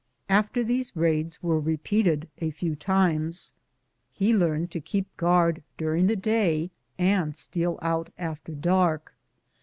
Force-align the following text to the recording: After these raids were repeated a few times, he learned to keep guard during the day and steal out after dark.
After 0.29 0.63
these 0.63 0.95
raids 0.95 1.43
were 1.43 1.59
repeated 1.59 2.27
a 2.39 2.49
few 2.49 2.75
times, 2.75 3.53
he 4.11 4.33
learned 4.33 4.71
to 4.71 4.81
keep 4.81 5.15
guard 5.15 5.61
during 5.77 6.07
the 6.07 6.15
day 6.15 6.71
and 6.97 7.35
steal 7.35 7.77
out 7.83 8.11
after 8.17 8.53
dark. 8.55 9.13